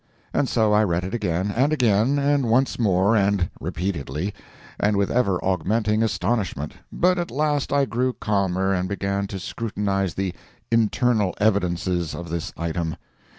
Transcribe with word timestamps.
And 0.33 0.49
so 0.49 0.73
I 0.73 0.83
read 0.83 1.03
it 1.03 1.13
again, 1.13 1.51
and 1.55 1.71
again, 1.71 2.17
and 2.17 2.45
once 2.47 2.79
more, 2.79 3.15
and 3.15 3.51
repeatedly—and 3.59 4.97
with 4.97 5.11
ever 5.11 5.37
augmenting 5.45 6.01
astonishment. 6.01 6.73
But 6.91 7.19
at 7.19 7.29
last 7.29 7.71
I 7.71 7.85
grew 7.85 8.13
calmer 8.13 8.73
and 8.73 8.89
began 8.89 9.27
to 9.27 9.37
scrutinize 9.37 10.15
the 10.15 10.33
"internal 10.71 11.35
evidences" 11.39 12.15
of 12.15 12.29
this 12.29 12.51
item. 12.57 12.95